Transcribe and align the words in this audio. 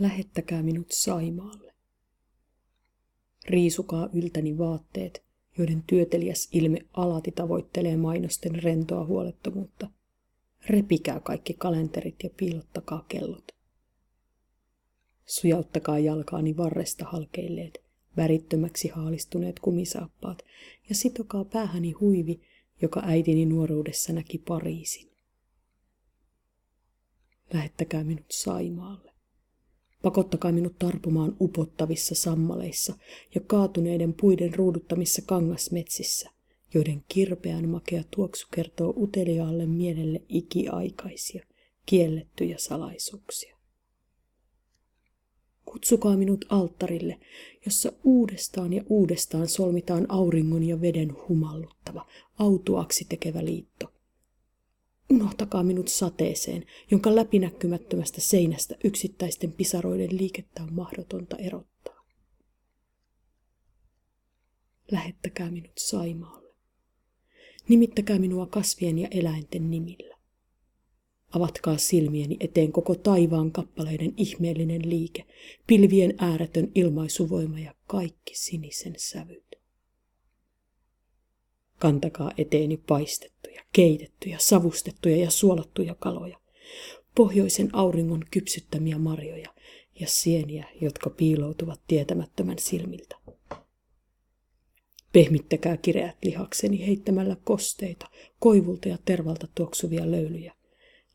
Lähettäkää 0.00 0.62
minut 0.62 0.90
Saimaalle. 0.90 1.74
Riisukaa 3.48 4.08
yltäni 4.12 4.58
vaatteet, 4.58 5.22
joiden 5.58 5.82
työteliäs 5.86 6.48
ilme 6.52 6.78
alati 6.92 7.32
tavoittelee 7.32 7.96
mainosten 7.96 8.62
rentoa 8.62 9.04
huolettomuutta. 9.04 9.90
Repikää 10.66 11.20
kaikki 11.20 11.54
kalenterit 11.54 12.16
ja 12.22 12.30
piilottakaa 12.36 13.04
kellot. 13.08 13.52
Sujauttakaa 15.26 15.98
jalkaani 15.98 16.56
varresta 16.56 17.04
halkeilleet, 17.04 17.82
värittömäksi 18.16 18.88
haalistuneet 18.88 19.60
kumisaappaat 19.60 20.42
ja 20.88 20.94
sitokaa 20.94 21.44
päähäni 21.44 21.92
huivi, 21.92 22.40
joka 22.82 23.02
äitini 23.04 23.46
nuoruudessa 23.46 24.12
näki 24.12 24.38
Pariisin. 24.38 25.10
Lähettäkää 27.52 28.04
minut 28.04 28.26
Saimaalle. 28.30 29.07
Pakottakaa 30.02 30.52
minut 30.52 30.78
tarpumaan 30.78 31.36
upottavissa 31.40 32.14
sammaleissa 32.14 32.94
ja 33.34 33.40
kaatuneiden 33.40 34.14
puiden 34.14 34.54
ruuduttamissa 34.54 35.22
kangasmetsissä, 35.26 36.30
joiden 36.74 37.04
kirpeän 37.08 37.68
makea 37.68 38.02
tuoksu 38.10 38.46
kertoo 38.50 38.94
uteliaalle 38.96 39.66
mielelle 39.66 40.22
ikiaikaisia, 40.28 41.46
kiellettyjä 41.86 42.58
salaisuuksia. 42.58 43.58
Kutsukaa 45.64 46.16
minut 46.16 46.44
alttarille, 46.48 47.20
jossa 47.64 47.92
uudestaan 48.04 48.72
ja 48.72 48.82
uudestaan 48.88 49.48
solmitaan 49.48 50.06
auringon 50.08 50.62
ja 50.62 50.80
veden 50.80 51.16
humalluttava, 51.28 52.06
autuaksi 52.38 53.06
tekevä 53.08 53.44
liitto. 53.44 53.92
Unohtakaa 55.10 55.62
minut 55.62 55.88
sateeseen, 55.88 56.64
jonka 56.90 57.14
läpinäkymättömästä 57.14 58.20
seinästä 58.20 58.76
yksittäisten 58.84 59.52
pisaroiden 59.52 60.18
liikettä 60.18 60.62
on 60.62 60.72
mahdotonta 60.72 61.36
erottaa. 61.36 62.04
Lähettäkää 64.92 65.50
minut 65.50 65.78
Saimaalle. 65.78 66.54
Nimittäkää 67.68 68.18
minua 68.18 68.46
kasvien 68.46 68.98
ja 68.98 69.08
eläinten 69.10 69.70
nimillä. 69.70 70.18
Avatkaa 71.30 71.78
silmieni 71.78 72.36
eteen 72.40 72.72
koko 72.72 72.94
taivaan 72.94 73.52
kappaleiden 73.52 74.14
ihmeellinen 74.16 74.90
liike, 74.90 75.24
pilvien 75.66 76.14
ääretön 76.18 76.72
ilmaisuvoima 76.74 77.58
ja 77.58 77.74
kaikki 77.86 78.36
sinisen 78.36 78.94
sävyt. 78.96 79.57
Kantakaa 81.78 82.30
eteeni 82.38 82.76
paistettuja, 82.76 83.64
keitettyjä, 83.72 84.36
savustettuja 84.40 85.16
ja 85.16 85.30
suolattuja 85.30 85.94
kaloja, 85.94 86.38
pohjoisen 87.14 87.68
auringon 87.72 88.24
kypsyttämiä 88.30 88.98
marjoja 88.98 89.54
ja 90.00 90.06
sieniä, 90.08 90.66
jotka 90.80 91.10
piiloutuvat 91.10 91.80
tietämättömän 91.88 92.58
silmiltä. 92.58 93.16
Pehmittäkää 95.12 95.76
kireät 95.76 96.16
lihakseni 96.22 96.86
heittämällä 96.86 97.36
kosteita, 97.44 98.10
koivulta 98.38 98.88
ja 98.88 98.98
tervalta 99.04 99.48
tuoksuvia 99.54 100.10
löylyjä, 100.10 100.54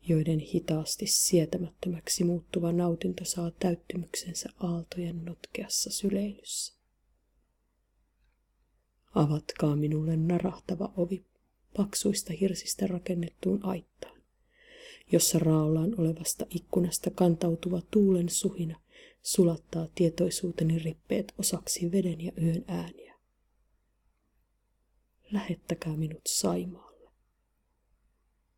joiden 0.08 0.38
hitaasti 0.38 1.06
sietämättömäksi 1.06 2.24
muuttuva 2.24 2.72
nautinto 2.72 3.24
saa 3.24 3.50
täyttymyksensä 3.50 4.48
aaltojen 4.60 5.24
notkeassa 5.24 5.90
syleilyssä. 5.90 6.83
Avatkaa 9.14 9.76
minulle 9.76 10.16
narahtava 10.16 10.92
ovi 10.96 11.24
paksuista 11.76 12.32
hirsistä 12.40 12.86
rakennettuun 12.86 13.64
aittaan, 13.64 14.22
jossa 15.12 15.38
raollaan 15.38 16.00
olevasta 16.00 16.46
ikkunasta 16.50 17.10
kantautuva 17.10 17.82
tuulen 17.90 18.28
suhina 18.28 18.80
sulattaa 19.22 19.88
tietoisuuteni 19.94 20.78
rippeet 20.78 21.34
osaksi 21.38 21.92
veden 21.92 22.20
ja 22.20 22.32
yön 22.42 22.64
ääniä. 22.68 23.14
Lähettäkää 25.32 25.96
minut 25.96 26.22
Saimaan. 26.26 26.93